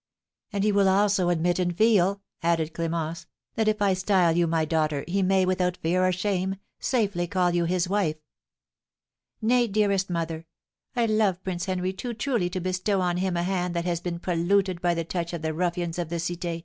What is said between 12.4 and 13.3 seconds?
to bestow on